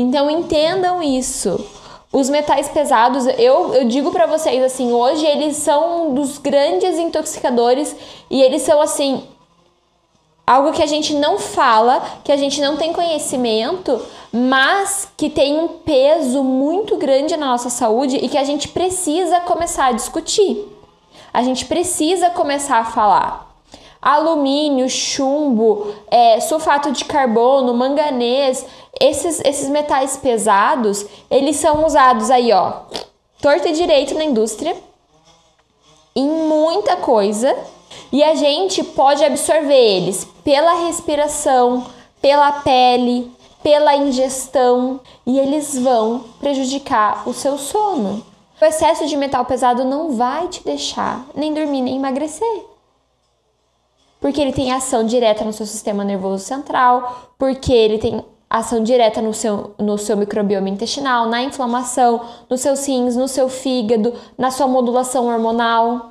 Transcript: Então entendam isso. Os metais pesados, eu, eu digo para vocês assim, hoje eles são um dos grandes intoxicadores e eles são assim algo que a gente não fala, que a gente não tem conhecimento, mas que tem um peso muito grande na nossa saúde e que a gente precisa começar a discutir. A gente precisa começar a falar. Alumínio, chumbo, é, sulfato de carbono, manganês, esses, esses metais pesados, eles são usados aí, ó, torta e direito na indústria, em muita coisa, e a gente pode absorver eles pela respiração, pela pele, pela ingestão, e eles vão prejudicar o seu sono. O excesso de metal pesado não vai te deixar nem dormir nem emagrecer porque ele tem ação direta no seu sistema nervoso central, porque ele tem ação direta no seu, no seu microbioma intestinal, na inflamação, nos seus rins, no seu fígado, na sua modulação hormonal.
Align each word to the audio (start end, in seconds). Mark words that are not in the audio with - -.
Então 0.00 0.30
entendam 0.30 1.02
isso. 1.02 1.62
Os 2.12 2.28
metais 2.28 2.68
pesados, 2.68 3.26
eu, 3.38 3.74
eu 3.74 3.84
digo 3.84 4.10
para 4.10 4.26
vocês 4.26 4.62
assim, 4.64 4.92
hoje 4.92 5.24
eles 5.24 5.56
são 5.58 6.08
um 6.08 6.14
dos 6.14 6.38
grandes 6.38 6.98
intoxicadores 6.98 7.94
e 8.28 8.42
eles 8.42 8.62
são 8.62 8.80
assim 8.80 9.22
algo 10.46 10.72
que 10.72 10.82
a 10.82 10.86
gente 10.86 11.14
não 11.14 11.38
fala, 11.38 12.02
que 12.24 12.32
a 12.32 12.36
gente 12.36 12.60
não 12.60 12.76
tem 12.76 12.92
conhecimento, 12.92 14.00
mas 14.32 15.08
que 15.16 15.30
tem 15.30 15.56
um 15.60 15.68
peso 15.68 16.42
muito 16.42 16.96
grande 16.96 17.36
na 17.36 17.46
nossa 17.46 17.70
saúde 17.70 18.16
e 18.16 18.28
que 18.28 18.38
a 18.38 18.42
gente 18.42 18.66
precisa 18.66 19.38
começar 19.42 19.86
a 19.86 19.92
discutir. 19.92 20.66
A 21.32 21.44
gente 21.44 21.66
precisa 21.66 22.30
começar 22.30 22.78
a 22.78 22.84
falar. 22.84 23.48
Alumínio, 24.02 24.88
chumbo, 24.88 25.94
é, 26.10 26.40
sulfato 26.40 26.90
de 26.90 27.04
carbono, 27.04 27.72
manganês, 27.74 28.66
esses, 29.00 29.40
esses 29.44 29.68
metais 29.68 30.18
pesados, 30.18 31.06
eles 31.30 31.56
são 31.56 31.86
usados 31.86 32.30
aí, 32.30 32.52
ó, 32.52 32.82
torta 33.40 33.70
e 33.70 33.72
direito 33.72 34.14
na 34.14 34.24
indústria, 34.24 34.76
em 36.14 36.28
muita 36.28 36.96
coisa, 36.96 37.56
e 38.12 38.22
a 38.22 38.34
gente 38.34 38.84
pode 38.84 39.24
absorver 39.24 39.74
eles 39.74 40.26
pela 40.44 40.86
respiração, 40.86 41.86
pela 42.20 42.52
pele, 42.52 43.32
pela 43.62 43.96
ingestão, 43.96 45.00
e 45.26 45.38
eles 45.38 45.78
vão 45.78 46.24
prejudicar 46.38 47.26
o 47.26 47.32
seu 47.32 47.56
sono. 47.56 48.24
O 48.60 48.64
excesso 48.64 49.06
de 49.06 49.16
metal 49.16 49.44
pesado 49.46 49.84
não 49.84 50.12
vai 50.16 50.46
te 50.48 50.62
deixar 50.62 51.24
nem 51.34 51.54
dormir 51.54 51.80
nem 51.80 51.96
emagrecer 51.96 52.70
porque 54.20 54.40
ele 54.40 54.52
tem 54.52 54.70
ação 54.70 55.04
direta 55.04 55.44
no 55.44 55.52
seu 55.52 55.64
sistema 55.64 56.04
nervoso 56.04 56.44
central, 56.44 57.30
porque 57.38 57.72
ele 57.72 57.98
tem 57.98 58.22
ação 58.50 58.82
direta 58.82 59.22
no 59.22 59.32
seu, 59.32 59.74
no 59.78 59.96
seu 59.96 60.16
microbioma 60.16 60.68
intestinal, 60.68 61.28
na 61.28 61.40
inflamação, 61.40 62.20
nos 62.48 62.60
seus 62.60 62.84
rins, 62.84 63.14
no 63.14 63.28
seu 63.28 63.48
fígado, 63.48 64.12
na 64.36 64.50
sua 64.50 64.66
modulação 64.66 65.28
hormonal. 65.28 66.08